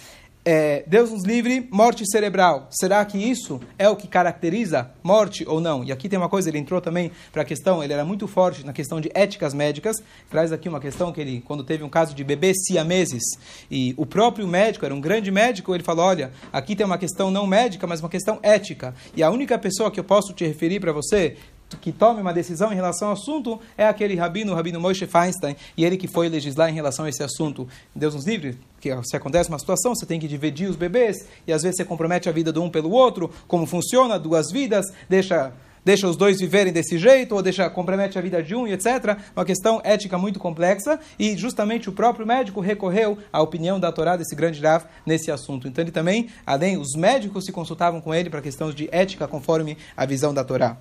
é, 0.45 0.85
Deus 0.87 1.11
nos 1.11 1.25
livre, 1.25 1.69
morte 1.71 2.05
cerebral. 2.11 2.67
Será 2.71 3.05
que 3.05 3.19
isso 3.19 3.61
é 3.79 3.89
o 3.89 3.97
que 3.97 4.09
caracteriza 4.09 4.91
morte 5.03 5.45
ou 5.47 5.61
não? 5.61 5.85
E 5.85 5.93
aqui 5.93 6.09
tem 6.09 6.19
uma 6.19 6.29
coisa, 6.29 6.49
ele 6.49 6.59
entrou 6.59 6.81
também 6.81 7.11
para 7.31 7.43
a 7.43 7.45
questão, 7.45 7.85
ele 7.85 7.93
era 7.93 8.05
muito 8.05 8.27
forte 8.27 8.65
na 8.65 8.73
questão 8.73 9.01
de 9.01 9.11
éticas 9.15 9.53
médicas. 9.53 9.97
Traz 10.31 10.51
aqui 10.51 10.69
uma 10.69 10.81
questão 10.81 11.13
que 11.13 11.21
ele, 11.21 11.43
quando 11.43 11.63
teve 11.63 11.85
um 11.85 11.91
caso 11.91 12.15
de 12.15 12.25
bebês 12.25 12.57
siameses, 12.67 13.23
e 13.71 13.95
o 13.97 14.07
próprio 14.07 14.49
médico, 14.49 14.85
era 14.85 14.95
um 14.95 15.01
grande 15.01 15.31
médico, 15.31 15.75
ele 15.75 15.85
falou: 15.85 16.07
olha, 16.07 16.31
aqui 16.53 16.75
tem 16.75 16.87
uma 16.87 16.99
questão 16.99 17.31
não 17.31 17.47
médica, 17.47 17.87
mas 17.87 18.01
uma 18.01 18.09
questão 18.09 18.39
ética. 18.43 18.95
E 19.15 19.23
a 19.23 19.31
única 19.31 19.59
pessoa 19.59 19.91
que 19.91 20.01
eu 20.01 20.05
posso 20.05 20.33
te 20.33 20.47
referir 20.47 20.81
para 20.81 20.93
você 20.93 21.37
que 21.77 21.93
tome 21.93 22.21
uma 22.21 22.33
decisão 22.33 22.73
em 22.73 22.75
relação 22.75 23.09
ao 23.09 23.15
assunto 23.15 23.61
é 23.77 23.87
aquele 23.87 24.15
rabino, 24.15 24.53
o 24.53 24.55
rabino 24.55 24.81
Moshe 24.81 25.07
Feinstein, 25.07 25.57
e 25.77 25.85
ele 25.85 25.97
que 25.97 26.09
foi 26.09 26.29
legislar 26.29 26.71
em 26.71 26.75
relação 26.75 27.05
a 27.05 27.09
esse 27.09 27.23
assunto. 27.23 27.69
Deus 27.95 28.15
nos 28.15 28.27
livre, 28.27 28.59
que 28.81 28.91
se 29.05 29.17
acontece 29.17 29.49
uma 29.49 29.59
situação, 29.59 29.95
você 29.95 30.07
tem 30.07 30.21
que 30.21 30.29
dividir 30.29 30.69
os 30.69 30.77
bebês, 30.77 31.27
e 31.47 31.53
às 31.53 31.63
vezes 31.63 31.77
você 31.77 31.85
compromete 31.85 32.29
a 32.29 32.33
vida 32.33 32.53
de 32.53 32.59
um 32.59 32.71
pelo 32.71 32.91
outro, 32.91 33.31
como 33.47 33.67
funciona, 33.67 34.19
duas 34.19 34.51
vidas, 34.51 34.87
deixa 35.09 35.53
deixa 35.85 36.07
os 36.07 36.17
dois 36.17 36.39
viverem 36.39 36.73
desse 36.73 36.99
jeito, 36.99 37.35
ou 37.35 37.43
deixa 37.43 37.69
compromete 37.71 38.19
a 38.19 38.23
vida 38.23 38.43
de 38.43 38.55
um, 38.55 38.67
etc. 38.67 39.19
Uma 39.35 39.45
questão 39.45 39.81
ética 39.85 40.19
muito 40.19 40.39
complexa, 40.39 40.99
e 41.19 41.37
justamente 41.37 41.89
o 41.89 41.93
próprio 41.93 42.27
médico 42.27 42.61
recorreu 42.61 43.19
à 43.33 43.41
opinião 43.41 43.79
da 43.79 43.91
Torá 43.93 44.17
desse 44.17 44.35
grande 44.35 44.61
Rav 44.61 44.85
nesse 45.07 45.31
assunto. 45.31 45.67
Então 45.67 45.83
ele 45.83 45.91
também, 45.91 46.29
além, 46.47 46.77
os 46.77 46.95
médicos 46.95 47.45
se 47.45 47.53
consultavam 47.53 48.01
com 48.01 48.15
ele 48.15 48.31
para 48.31 48.43
questões 48.43 48.75
de 48.75 48.89
ética 48.93 49.27
conforme 49.27 49.77
a 49.97 50.05
visão 50.05 50.35
da 50.35 50.45
Torá. 50.45 50.77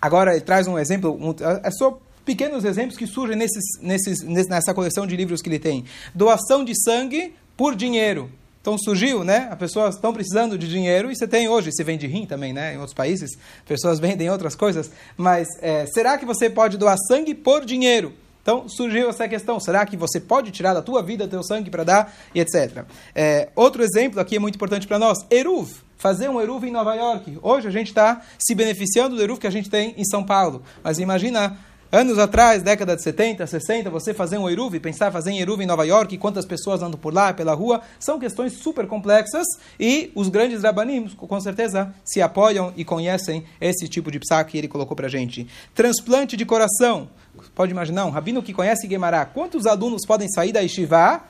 Agora 0.00 0.32
ele 0.32 0.40
traz 0.40 0.66
um 0.66 0.78
exemplo, 0.78 1.12
um, 1.12 1.34
é 1.62 1.70
só 1.70 2.00
pequenos 2.24 2.64
exemplos 2.64 2.96
que 2.96 3.06
surgem 3.06 3.36
nesses, 3.36 3.64
nesses, 3.80 4.22
nessa 4.22 4.72
coleção 4.72 5.06
de 5.06 5.16
livros 5.16 5.42
que 5.42 5.48
ele 5.48 5.58
tem. 5.58 5.84
Doação 6.14 6.64
de 6.64 6.80
sangue 6.82 7.34
por 7.56 7.74
dinheiro. 7.74 8.30
Então 8.60 8.76
surgiu, 8.76 9.24
né? 9.24 9.48
As 9.50 9.58
pessoas 9.58 9.94
estão 9.94 10.12
precisando 10.12 10.58
de 10.58 10.68
dinheiro 10.68 11.10
e 11.10 11.16
você 11.16 11.26
tem 11.26 11.48
hoje, 11.48 11.72
você 11.72 11.82
vende 11.82 12.06
rim 12.06 12.26
também, 12.26 12.52
né? 12.52 12.74
Em 12.74 12.76
outros 12.76 12.94
países, 12.94 13.30
pessoas 13.66 13.98
vendem 14.00 14.30
outras 14.30 14.54
coisas. 14.54 14.90
Mas 15.16 15.48
é, 15.60 15.86
será 15.86 16.18
que 16.18 16.26
você 16.26 16.50
pode 16.50 16.76
doar 16.76 16.96
sangue 17.08 17.34
por 17.34 17.64
dinheiro? 17.64 18.12
Então 18.42 18.68
surgiu 18.68 19.08
essa 19.08 19.26
questão: 19.28 19.58
será 19.58 19.86
que 19.86 19.96
você 19.96 20.20
pode 20.20 20.50
tirar 20.50 20.74
da 20.74 20.82
tua 20.82 21.02
vida 21.02 21.26
teu 21.26 21.42
sangue 21.42 21.70
para 21.70 21.84
dar 21.84 22.14
e 22.34 22.40
etc. 22.40 22.84
É, 23.14 23.48
outro 23.56 23.82
exemplo 23.82 24.20
aqui 24.20 24.36
é 24.36 24.38
muito 24.38 24.56
importante 24.56 24.86
para 24.86 24.98
nós: 24.98 25.18
Eruv 25.30 25.70
fazer 26.00 26.30
um 26.30 26.40
Eruv 26.40 26.64
em 26.64 26.72
Nova 26.72 26.94
York. 26.94 27.38
Hoje 27.42 27.68
a 27.68 27.70
gente 27.70 27.88
está 27.88 28.22
se 28.38 28.54
beneficiando 28.54 29.16
do 29.16 29.22
Eruv 29.22 29.38
que 29.38 29.46
a 29.46 29.50
gente 29.50 29.68
tem 29.68 29.94
em 29.96 30.04
São 30.04 30.24
Paulo. 30.24 30.62
Mas 30.82 30.98
imagina 30.98 31.56
Anos 31.92 32.20
atrás, 32.20 32.62
década 32.62 32.94
de 32.94 33.02
70, 33.02 33.44
60, 33.44 33.90
você 33.90 34.14
fazer 34.14 34.38
um 34.38 34.48
Eruv, 34.48 34.78
pensar 34.78 35.10
fazer 35.10 35.32
em 35.32 35.40
Eruv 35.40 35.60
em 35.60 35.66
Nova 35.66 35.84
York, 35.84 36.16
quantas 36.18 36.46
pessoas 36.46 36.82
andam 36.82 36.96
por 36.96 37.12
lá, 37.12 37.34
pela 37.34 37.52
rua, 37.52 37.80
são 37.98 38.16
questões 38.16 38.52
super 38.52 38.86
complexas 38.86 39.44
e 39.78 40.12
os 40.14 40.28
grandes 40.28 40.62
Rabanim, 40.62 41.08
com 41.08 41.40
certeza, 41.40 41.92
se 42.04 42.22
apoiam 42.22 42.72
e 42.76 42.84
conhecem 42.84 43.42
esse 43.60 43.88
tipo 43.88 44.08
de 44.08 44.20
psa 44.20 44.44
que 44.44 44.56
ele 44.56 44.68
colocou 44.68 44.94
para 44.96 45.08
gente. 45.08 45.48
Transplante 45.74 46.36
de 46.36 46.46
coração. 46.46 47.08
Pode 47.56 47.72
imaginar, 47.72 48.06
um 48.06 48.10
rabino 48.10 48.40
que 48.40 48.54
conhece 48.54 48.86
Guemará, 48.86 49.24
quantos 49.24 49.66
alunos 49.66 50.06
podem 50.06 50.28
sair 50.28 50.52
da 50.52 50.60
Yeshiva 50.60 51.20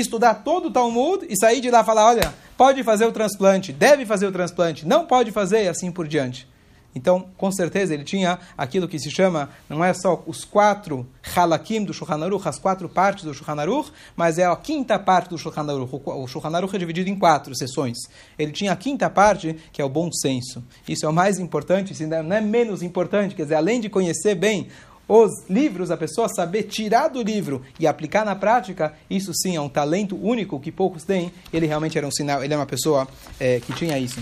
estudar 0.00 0.34
todo 0.42 0.68
o 0.68 0.70
Talmud 0.70 1.26
e 1.28 1.36
sair 1.36 1.60
de 1.60 1.70
lá 1.70 1.82
e 1.82 1.84
falar, 1.84 2.06
olha, 2.06 2.34
pode 2.56 2.82
fazer 2.82 3.04
o 3.04 3.12
transplante, 3.12 3.72
deve 3.72 4.04
fazer 4.06 4.26
o 4.26 4.32
transplante, 4.32 4.86
não 4.86 5.06
pode 5.06 5.30
fazer 5.30 5.64
e 5.64 5.68
assim 5.68 5.90
por 5.90 6.06
diante. 6.08 6.48
Então, 6.94 7.26
com 7.36 7.50
certeza, 7.50 7.92
ele 7.92 8.04
tinha 8.04 8.38
aquilo 8.56 8.86
que 8.86 8.98
se 8.98 9.10
chama, 9.10 9.50
não 9.68 9.84
é 9.84 9.92
só 9.92 10.22
os 10.26 10.44
quatro 10.44 11.04
halakim 11.34 11.82
do 11.82 11.92
Shulchan 11.92 12.24
Aruch, 12.24 12.46
as 12.48 12.58
quatro 12.58 12.88
partes 12.88 13.24
do 13.24 13.34
Shulchan 13.34 13.60
Aruch, 13.60 13.90
mas 14.14 14.38
é 14.38 14.44
a 14.44 14.54
quinta 14.54 14.96
parte 14.96 15.30
do 15.30 15.36
Shulchan 15.36 15.68
Aruch. 15.68 16.00
O 16.04 16.26
Shulchan 16.28 16.56
Aruch 16.56 16.74
é 16.76 16.78
dividido 16.78 17.10
em 17.10 17.18
quatro 17.18 17.54
sessões. 17.56 17.98
Ele 18.38 18.52
tinha 18.52 18.70
a 18.70 18.76
quinta 18.76 19.10
parte, 19.10 19.56
que 19.72 19.82
é 19.82 19.84
o 19.84 19.88
bom 19.88 20.08
senso. 20.12 20.62
Isso 20.88 21.04
é 21.04 21.08
o 21.08 21.12
mais 21.12 21.40
importante, 21.40 21.92
não 22.06 22.36
é 22.36 22.40
menos 22.40 22.80
importante, 22.80 23.34
quer 23.34 23.42
dizer, 23.42 23.56
além 23.56 23.80
de 23.80 23.88
conhecer 23.88 24.36
bem 24.36 24.68
os 25.08 25.30
livros, 25.48 25.90
a 25.90 25.96
pessoa 25.96 26.28
saber 26.28 26.64
tirar 26.64 27.08
do 27.08 27.22
livro 27.22 27.62
e 27.78 27.86
aplicar 27.86 28.24
na 28.24 28.34
prática, 28.34 28.94
isso 29.08 29.32
sim 29.34 29.56
é 29.56 29.60
um 29.60 29.68
talento 29.68 30.16
único 30.16 30.58
que 30.58 30.72
poucos 30.72 31.04
têm. 31.04 31.32
Ele 31.52 31.66
realmente 31.66 31.98
era 31.98 32.06
um 32.06 32.10
sinal, 32.10 32.42
ele 32.42 32.54
é 32.54 32.56
uma 32.56 32.66
pessoa 32.66 33.06
é, 33.38 33.60
que 33.60 33.72
tinha 33.72 33.98
isso. 33.98 34.20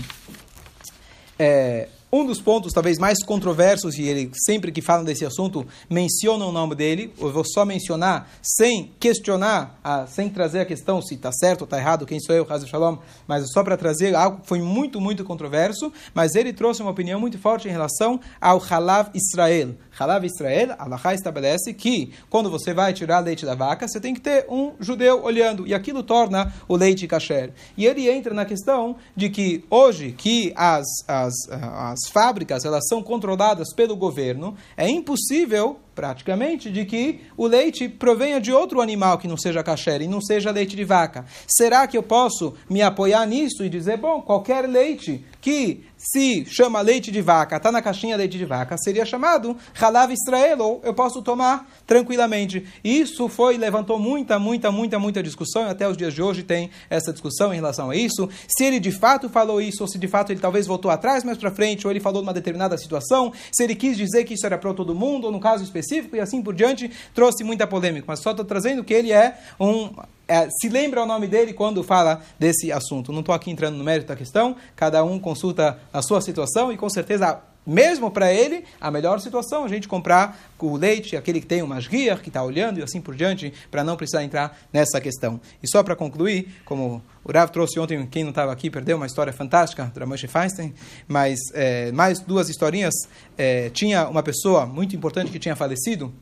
É, 1.39 1.87
um 2.15 2.23
dos 2.23 2.39
pontos 2.39 2.71
talvez 2.71 2.99
mais 2.99 3.23
controversos, 3.23 3.97
e 3.97 4.03
ele 4.03 4.29
sempre 4.45 4.71
que 4.71 4.83
fala 4.83 5.03
desse 5.03 5.25
assunto 5.25 5.65
menciona 5.89 6.45
o 6.45 6.51
nome 6.51 6.75
dele, 6.75 7.11
eu 7.19 7.31
vou 7.31 7.43
só 7.43 7.65
mencionar 7.65 8.29
sem 8.39 8.91
questionar, 8.99 9.79
ah, 9.83 10.05
sem 10.05 10.29
trazer 10.29 10.59
a 10.59 10.65
questão 10.65 11.01
se 11.01 11.15
está 11.15 11.31
certo 11.31 11.61
ou 11.61 11.65
está 11.65 11.79
errado, 11.79 12.05
quem 12.05 12.19
sou 12.19 12.35
eu, 12.35 12.45
Hazel 12.47 12.67
Shalom, 12.67 12.97
mas 13.27 13.51
só 13.51 13.63
para 13.63 13.75
trazer 13.75 14.13
algo 14.13 14.41
que 14.41 14.47
foi 14.47 14.61
muito, 14.61 15.01
muito 15.01 15.23
controverso, 15.23 15.91
mas 16.13 16.35
ele 16.35 16.53
trouxe 16.53 16.83
uma 16.83 16.91
opinião 16.91 17.19
muito 17.19 17.39
forte 17.39 17.67
em 17.67 17.71
relação 17.71 18.19
ao 18.39 18.61
Halav 18.63 19.09
Israel. 19.15 19.73
Halav 19.97 20.25
Israel, 20.25 20.75
Allah 20.77 21.13
estabelece 21.13 21.73
que 21.73 22.11
quando 22.29 22.49
você 22.49 22.73
vai 22.73 22.93
tirar 22.93 23.19
leite 23.19 23.45
da 23.45 23.55
vaca, 23.55 23.87
você 23.87 23.99
tem 23.99 24.13
que 24.13 24.21
ter 24.21 24.45
um 24.49 24.73
judeu 24.79 25.23
olhando, 25.23 25.67
e 25.67 25.73
aquilo 25.73 26.03
torna 26.03 26.53
o 26.67 26.75
leite 26.75 27.07
kasher. 27.07 27.51
E 27.77 27.85
ele 27.85 28.09
entra 28.09 28.33
na 28.33 28.45
questão 28.45 28.95
de 29.15 29.29
que 29.29 29.63
hoje 29.69 30.11
que 30.11 30.53
as, 30.55 30.85
as, 31.07 31.33
as 31.49 31.99
fábricas 32.11 32.65
elas 32.65 32.87
são 32.87 33.01
controladas 33.03 33.73
pelo 33.73 33.95
governo, 33.95 34.55
é 34.75 34.89
impossível 34.89 35.79
praticamente, 35.93 36.71
de 36.71 36.85
que 36.85 37.21
o 37.37 37.45
leite 37.45 37.87
provenha 37.87 38.41
de 38.41 38.51
outro 38.51 38.81
animal 38.81 39.17
que 39.17 39.27
não 39.27 39.37
seja 39.37 39.63
kasher 39.63 40.01
e 40.01 40.07
não 40.07 40.21
seja 40.21 40.51
leite 40.51 40.75
de 40.75 40.83
vaca. 40.83 41.25
Será 41.47 41.87
que 41.87 41.97
eu 41.97 42.03
posso 42.03 42.53
me 42.69 42.81
apoiar 42.81 43.25
nisso 43.25 43.63
e 43.63 43.69
dizer, 43.69 43.97
bom, 43.97 44.21
qualquer 44.21 44.67
leite 44.67 45.23
que 45.39 45.83
se 46.03 46.45
chama 46.45 46.81
leite 46.81 47.11
de 47.11 47.21
vaca, 47.21 47.57
está 47.57 47.71
na 47.71 47.81
caixinha 47.81 48.17
leite 48.17 48.37
de 48.37 48.45
vaca, 48.45 48.75
seria 48.77 49.05
chamado 49.05 49.55
Halav 49.79 50.11
Israel, 50.11 50.59
ou 50.59 50.81
eu 50.83 50.93
posso 50.93 51.21
tomar 51.21 51.69
tranquilamente. 51.87 52.65
Isso 52.83 53.29
foi, 53.29 53.57
levantou 53.57 53.97
muita, 53.97 54.37
muita, 54.37 54.71
muita, 54.71 54.99
muita 54.99 55.23
discussão, 55.23 55.67
e 55.67 55.69
até 55.69 55.87
os 55.87 55.95
dias 55.95 56.13
de 56.13 56.21
hoje 56.21 56.43
tem 56.43 56.69
essa 56.89 57.13
discussão 57.13 57.53
em 57.53 57.55
relação 57.55 57.89
a 57.89 57.95
isso. 57.95 58.29
Se 58.47 58.63
ele 58.65 58.79
de 58.79 58.91
fato 58.91 59.29
falou 59.29 59.61
isso, 59.61 59.83
ou 59.83 59.87
se 59.87 59.97
de 59.97 60.07
fato 60.07 60.31
ele 60.31 60.39
talvez 60.39 60.67
voltou 60.67 60.91
atrás, 60.91 61.23
mais 61.23 61.37
para 61.37 61.51
frente, 61.51 61.87
ou 61.87 61.91
ele 61.91 61.99
falou 61.99 62.21
de 62.21 62.27
uma 62.27 62.33
determinada 62.33 62.77
situação, 62.77 63.31
se 63.51 63.63
ele 63.63 63.75
quis 63.75 63.95
dizer 63.95 64.25
que 64.25 64.33
isso 64.33 64.45
era 64.45 64.57
para 64.57 64.73
todo 64.73 64.93
mundo, 64.93 65.25
ou 65.25 65.31
no 65.31 65.39
caso 65.39 65.63
específico, 65.63 65.93
específico 65.93 66.15
e 66.15 66.19
assim 66.19 66.41
por 66.41 66.53
diante, 66.53 66.89
trouxe 67.13 67.43
muita 67.43 67.67
polêmica. 67.67 68.05
Mas 68.07 68.19
só 68.19 68.31
estou 68.31 68.45
trazendo 68.45 68.83
que 68.83 68.93
ele 68.93 69.11
é 69.11 69.37
um. 69.59 69.89
É, 70.25 70.47
se 70.49 70.69
lembra 70.69 71.03
o 71.03 71.05
nome 71.05 71.27
dele 71.27 71.53
quando 71.53 71.83
fala 71.83 72.21
desse 72.39 72.71
assunto. 72.71 73.11
Não 73.11 73.19
estou 73.19 73.35
aqui 73.35 73.51
entrando 73.51 73.75
no 73.75 73.83
mérito 73.83 74.07
da 74.07 74.15
questão, 74.15 74.55
cada 74.75 75.03
um 75.03 75.19
consulta 75.19 75.77
a 75.93 76.01
sua 76.01 76.19
situação 76.19 76.73
e 76.73 76.77
com 76.77 76.89
certeza 76.89 77.39
mesmo 77.65 78.11
para 78.11 78.33
ele, 78.33 78.65
a 78.79 78.91
melhor 78.91 79.19
situação 79.19 79.63
a 79.63 79.67
gente 79.67 79.87
comprar 79.87 80.51
o 80.59 80.75
leite, 80.75 81.15
aquele 81.15 81.39
que 81.39 81.47
tem 81.47 81.61
o 81.61 81.67
masguiar, 81.67 82.21
que 82.21 82.29
está 82.29 82.43
olhando 82.43 82.79
e 82.79 82.83
assim 82.83 82.99
por 82.99 83.15
diante, 83.15 83.53
para 83.71 83.83
não 83.83 83.95
precisar 83.95 84.23
entrar 84.23 84.57
nessa 84.71 84.99
questão. 84.99 85.39
E 85.61 85.69
só 85.69 85.81
para 85.81 85.95
concluir, 85.95 86.61
como 86.65 87.01
o 87.23 87.31
Rav 87.31 87.49
trouxe 87.51 87.79
ontem, 87.79 88.05
quem 88.07 88.23
não 88.23 88.31
estava 88.31 88.51
aqui 88.51 88.69
perdeu 88.69 88.97
uma 88.97 89.05
história 89.05 89.31
fantástica 89.31 89.85
do 89.93 89.99
Ramoshe 89.99 90.27
Feinstein, 90.27 90.73
mas 91.07 91.39
é, 91.53 91.91
mais 91.91 92.19
duas 92.19 92.49
historinhas. 92.49 92.93
É, 93.37 93.69
tinha 93.69 94.07
uma 94.07 94.23
pessoa 94.23 94.65
muito 94.65 94.95
importante 94.95 95.31
que 95.31 95.39
tinha 95.39 95.55
falecido, 95.55 96.13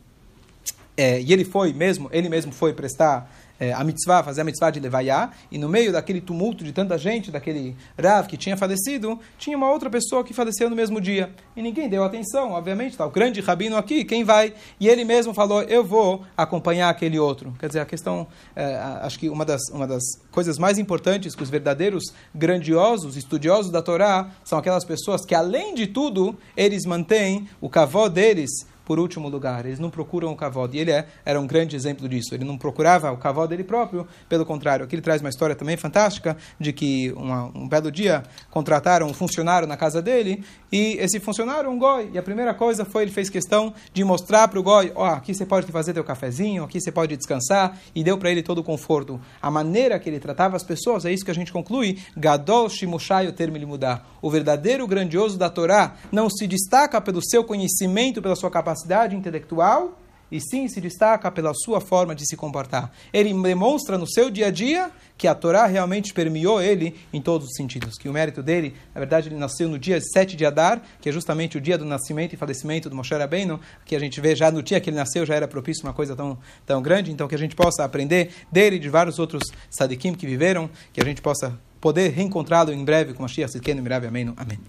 é, 0.95 1.19
e 1.19 1.33
ele 1.33 1.45
foi 1.45 1.73
mesmo, 1.73 2.09
ele 2.11 2.29
mesmo 2.29 2.51
foi 2.51 2.73
prestar 2.73 3.31
é, 3.61 3.71
a 3.71 3.83
mitzvah, 3.83 4.23
fazer 4.23 4.41
a 4.41 4.43
mitzvah 4.43 4.71
de 4.71 4.79
Levaiá, 4.79 5.29
e 5.51 5.57
no 5.59 5.69
meio 5.69 5.91
daquele 5.91 6.19
tumulto 6.19 6.63
de 6.63 6.73
tanta 6.73 6.97
gente, 6.97 7.29
daquele 7.29 7.75
Rav 7.95 8.27
que 8.27 8.35
tinha 8.35 8.57
falecido, 8.57 9.19
tinha 9.37 9.55
uma 9.55 9.69
outra 9.69 9.87
pessoa 9.87 10.23
que 10.23 10.33
faleceu 10.33 10.67
no 10.67 10.75
mesmo 10.75 10.99
dia. 10.99 11.31
E 11.55 11.61
ninguém 11.61 11.87
deu 11.87 12.03
atenção, 12.03 12.53
obviamente, 12.53 12.93
está 12.93 13.05
o 13.05 13.11
grande 13.11 13.39
rabino 13.39 13.77
aqui, 13.77 14.03
quem 14.03 14.23
vai? 14.23 14.55
E 14.79 14.89
ele 14.89 15.05
mesmo 15.05 15.31
falou, 15.31 15.61
eu 15.61 15.83
vou 15.83 16.25
acompanhar 16.35 16.89
aquele 16.89 17.19
outro. 17.19 17.53
Quer 17.59 17.67
dizer, 17.67 17.81
a 17.81 17.85
questão, 17.85 18.25
é, 18.55 18.75
acho 19.03 19.19
que 19.19 19.29
uma 19.29 19.45
das, 19.45 19.61
uma 19.71 19.85
das 19.85 20.01
coisas 20.31 20.57
mais 20.57 20.79
importantes 20.79 21.35
que 21.35 21.43
os 21.43 21.49
verdadeiros 21.49 22.05
grandiosos 22.33 23.15
estudiosos 23.15 23.71
da 23.71 23.83
Torá 23.83 24.31
são 24.43 24.57
aquelas 24.57 24.83
pessoas 24.83 25.23
que, 25.23 25.35
além 25.35 25.75
de 25.75 25.85
tudo, 25.85 26.35
eles 26.57 26.83
mantêm 26.83 27.47
o 27.61 27.69
cavó 27.69 28.09
deles 28.09 28.65
por 28.85 28.99
último 28.99 29.29
lugar. 29.29 29.65
Eles 29.65 29.79
não 29.79 29.89
procuram 29.89 30.31
o 30.31 30.35
cavalo. 30.35 30.69
E 30.73 30.79
ele 30.79 30.91
é, 30.91 31.07
era 31.25 31.39
um 31.39 31.47
grande 31.47 31.75
exemplo 31.75 32.07
disso. 32.09 32.33
Ele 32.33 32.43
não 32.43 32.57
procurava 32.57 33.11
o 33.11 33.17
cavalo 33.17 33.47
dele 33.47 33.63
próprio, 33.63 34.07
pelo 34.27 34.45
contrário. 34.45 34.85
Aqui 34.85 34.95
ele 34.95 35.01
traz 35.01 35.21
uma 35.21 35.29
história 35.29 35.55
também 35.55 35.77
fantástica 35.77 36.35
de 36.59 36.73
que 36.73 37.11
uma, 37.13 37.45
um 37.55 37.67
belo 37.67 37.91
dia 37.91 38.23
contrataram 38.49 39.07
um 39.07 39.13
funcionário 39.13 39.67
na 39.67 39.77
casa 39.77 40.01
dele 40.01 40.43
e 40.71 40.97
esse 40.99 41.19
funcionário, 41.19 41.69
um 41.69 41.77
goi, 41.77 42.11
e 42.13 42.17
a 42.17 42.23
primeira 42.23 42.53
coisa 42.53 42.85
foi 42.85 43.03
ele 43.03 43.11
fez 43.11 43.29
questão 43.29 43.73
de 43.93 44.03
mostrar 44.03 44.47
para 44.47 44.59
o 44.59 44.63
goi, 44.63 44.91
ó, 44.95 45.03
oh, 45.03 45.13
aqui 45.13 45.33
você 45.33 45.45
pode 45.45 45.69
fazer 45.71 45.93
teu 45.93 46.03
cafezinho, 46.03 46.63
aqui 46.63 46.79
você 46.79 46.91
pode 46.91 47.15
descansar 47.17 47.77
e 47.93 48.03
deu 48.03 48.17
para 48.17 48.31
ele 48.31 48.41
todo 48.41 48.59
o 48.59 48.63
conforto. 48.63 49.19
A 49.41 49.51
maneira 49.51 49.99
que 49.99 50.09
ele 50.09 50.19
tratava 50.19 50.55
as 50.55 50.63
pessoas, 50.63 51.05
é 51.05 51.11
isso 51.11 51.25
que 51.25 51.31
a 51.31 51.35
gente 51.35 51.51
conclui, 51.51 51.99
Gadol 52.15 52.69
Shimushai 52.69 53.27
o 53.27 53.33
termo 53.33 53.59
mudar. 53.67 54.09
O 54.21 54.29
verdadeiro 54.29 54.87
grandioso 54.87 55.37
da 55.37 55.49
Torá 55.49 55.95
não 56.11 56.29
se 56.29 56.47
destaca 56.47 57.01
pelo 57.01 57.21
seu 57.21 57.43
conhecimento, 57.43 58.21
pela 58.21 58.35
sua 58.35 58.49
capacidade 58.49 58.70
capacidade 58.71 59.15
intelectual 59.15 59.97
e 60.31 60.39
sim 60.39 60.65
se 60.69 60.79
destaca 60.79 61.29
pela 61.29 61.53
sua 61.53 61.81
forma 61.81 62.15
de 62.15 62.25
se 62.25 62.37
comportar. 62.37 62.89
Ele 63.11 63.33
demonstra 63.33 63.97
no 63.97 64.07
seu 64.09 64.29
dia 64.29 64.47
a 64.47 64.51
dia 64.51 64.89
que 65.17 65.27
a 65.27 65.35
Torá 65.35 65.65
realmente 65.65 66.13
permeou 66.13 66.61
ele 66.61 66.95
em 67.11 67.21
todos 67.21 67.49
os 67.49 67.53
sentidos. 67.53 67.97
Que 67.97 68.07
o 68.07 68.13
mérito 68.13 68.41
dele, 68.41 68.73
na 68.95 68.99
verdade, 68.99 69.27
ele 69.27 69.35
nasceu 69.35 69.67
no 69.67 69.77
dia 69.77 69.99
7 69.99 70.37
de 70.37 70.45
Adar, 70.45 70.81
que 71.01 71.09
é 71.09 71.11
justamente 71.11 71.57
o 71.57 71.61
dia 71.61 71.77
do 71.77 71.83
nascimento 71.83 72.31
e 72.31 72.37
falecimento 72.37 72.89
do 72.89 72.95
Moshe 72.95 73.13
Rabbeinu, 73.13 73.59
que 73.83 73.93
a 73.93 73.99
gente 73.99 74.21
vê 74.21 74.33
já 74.33 74.49
no 74.49 74.63
dia 74.63 74.79
que 74.79 74.89
ele 74.89 74.95
nasceu 74.95 75.25
já 75.25 75.35
era 75.35 75.49
propício 75.49 75.85
uma 75.85 75.93
coisa 75.93 76.15
tão, 76.15 76.37
tão 76.65 76.81
grande, 76.81 77.11
então 77.11 77.27
que 77.27 77.35
a 77.35 77.37
gente 77.37 77.53
possa 77.53 77.83
aprender 77.83 78.31
dele 78.49 78.77
e 78.77 78.79
de 78.79 78.87
vários 78.87 79.19
outros 79.19 79.51
sadikim 79.69 80.13
que 80.13 80.25
viveram, 80.25 80.69
que 80.93 81.01
a 81.01 81.05
gente 81.05 81.21
possa 81.21 81.59
poder 81.81 82.11
reencontrá-lo 82.11 82.71
em 82.71 82.85
breve 82.85 83.13
com 83.13 83.25
a 83.25 83.27
Shia 83.27 83.47
Sidkenu, 83.47 83.81
em 83.81 83.83
breve, 83.83 84.07
amém. 84.07 84.31
Amém. 84.37 84.59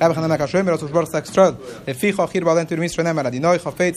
Rabbi 0.00 0.18
Hanan 0.18 0.34
HaKashoyim, 0.34 0.64
Rasul 0.64 0.88
Shbor 0.88 1.06
Sakshrod, 1.06 1.56
Eficho 1.86 2.22
Achir 2.22 2.44
Balen 2.44 2.66
Turmis 2.66 2.92
Shonem 2.92 3.18
Aradinoi, 3.18 3.58
Chofetz, 3.58 3.96